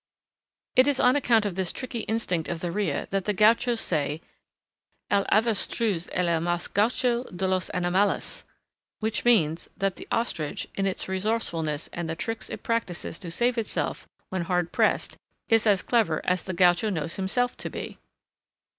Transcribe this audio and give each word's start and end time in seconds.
It 0.75 0.87
is 0.87 0.99
on 0.99 1.15
account 1.15 1.45
of 1.45 1.53
this 1.53 1.71
tricky 1.71 1.99
instinct 1.99 2.49
of 2.49 2.61
the 2.61 2.71
rhea 2.71 3.07
that 3.11 3.25
the 3.25 3.33
gauchos 3.35 3.79
say, 3.79 4.19
"El 5.11 5.25
avestruz 5.25 6.09
es 6.11 6.27
el 6.27 6.39
mas 6.41 6.67
gaucho 6.67 7.23
de 7.25 7.47
los 7.47 7.69
animales," 7.69 8.43
which 8.99 9.23
means 9.23 9.69
that 9.77 9.97
the 9.97 10.07
ostrich, 10.11 10.65
in 10.73 10.87
its 10.87 11.07
resourcefulness 11.07 11.87
and 11.93 12.09
the 12.09 12.15
tricks 12.15 12.49
it 12.49 12.63
practises 12.63 13.19
to 13.19 13.29
save 13.29 13.59
itself 13.59 14.07
when 14.29 14.41
hard 14.45 14.71
pressed, 14.71 15.17
is 15.49 15.67
as 15.67 15.83
clever 15.83 16.19
as 16.25 16.45
the 16.45 16.53
gaucho 16.53 16.89
knows 16.89 17.17
himself 17.17 17.55
to 17.57 17.69
be. 17.69 17.99